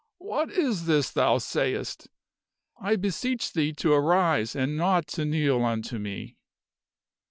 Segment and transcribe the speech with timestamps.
[0.17, 2.09] what is this thou sayst?
[2.81, 6.37] I beseech thee to arise and not to kneel unto me."